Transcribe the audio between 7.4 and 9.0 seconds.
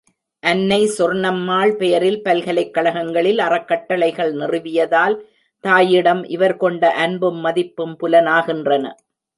மதிப்பும் புலனாகின்றன.